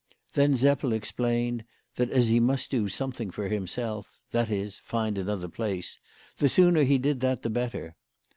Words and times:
Then 0.33 0.55
Seppel 0.57 0.93
explained, 0.93 1.63
that 1.97 2.09
as 2.09 2.29
he 2.29 2.39
must 2.39 2.71
do 2.71 2.89
something 2.89 3.29
for 3.29 3.49
himself, 3.49 4.19
that 4.31 4.49
is, 4.49 4.79
find 4.83 5.15
another 5.15 5.47
place, 5.47 5.99
the 6.37 6.49
sooner 6.49 6.83
he 6.85 6.97
did 6.97 7.19
that 7.19 7.43
the 7.43 7.51
better. 7.51 7.95